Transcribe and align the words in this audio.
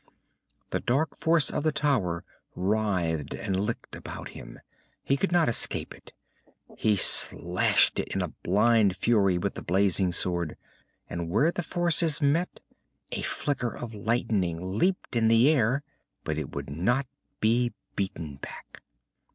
The 0.71 0.79
dark 0.79 1.15
force 1.15 1.51
of 1.51 1.61
the 1.61 1.71
tower 1.71 2.23
writhed 2.55 3.35
and 3.35 3.59
licked 3.59 3.95
about 3.95 4.29
him. 4.29 4.59
He 5.03 5.15
could 5.15 5.31
not 5.31 5.47
escape 5.47 5.93
it. 5.93 6.11
He 6.75 6.97
slashed 6.97 7.99
it 7.99 8.07
in 8.07 8.19
a 8.23 8.29
blind 8.29 8.97
fury 8.97 9.37
with 9.37 9.53
the 9.53 9.61
blazing 9.61 10.11
sword, 10.11 10.57
and 11.07 11.29
where 11.29 11.51
the 11.51 11.61
forces 11.61 12.19
met 12.19 12.61
a 13.11 13.21
flicker 13.21 13.77
of 13.77 13.93
lightning 13.93 14.75
leaped 14.79 15.15
in 15.15 15.27
the 15.27 15.49
air, 15.51 15.83
but 16.23 16.35
it 16.39 16.55
would 16.55 16.71
not 16.71 17.05
be 17.39 17.71
beaten 17.95 18.37
back. 18.37 18.81